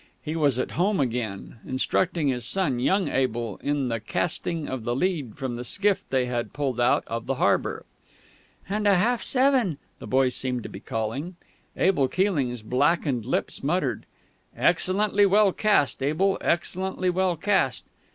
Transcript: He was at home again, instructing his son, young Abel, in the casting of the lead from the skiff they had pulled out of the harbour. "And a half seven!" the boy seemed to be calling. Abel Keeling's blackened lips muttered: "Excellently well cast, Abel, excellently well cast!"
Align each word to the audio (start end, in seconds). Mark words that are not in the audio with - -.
He 0.23 0.35
was 0.35 0.57
at 0.57 0.71
home 0.71 0.99
again, 0.99 1.57
instructing 1.63 2.29
his 2.29 2.43
son, 2.43 2.79
young 2.79 3.07
Abel, 3.07 3.57
in 3.61 3.87
the 3.87 3.99
casting 3.99 4.67
of 4.67 4.83
the 4.83 4.95
lead 4.95 5.37
from 5.37 5.57
the 5.57 5.63
skiff 5.63 6.09
they 6.09 6.25
had 6.25 6.53
pulled 6.53 6.79
out 6.81 7.03
of 7.05 7.27
the 7.27 7.35
harbour. 7.35 7.85
"And 8.67 8.87
a 8.87 8.95
half 8.95 9.21
seven!" 9.21 9.77
the 9.99 10.07
boy 10.07 10.29
seemed 10.29 10.63
to 10.63 10.69
be 10.69 10.79
calling. 10.79 11.35
Abel 11.77 12.07
Keeling's 12.07 12.63
blackened 12.63 13.27
lips 13.27 13.63
muttered: 13.63 14.07
"Excellently 14.57 15.27
well 15.27 15.51
cast, 15.51 16.01
Abel, 16.01 16.39
excellently 16.41 17.11
well 17.11 17.35
cast!" 17.37 17.85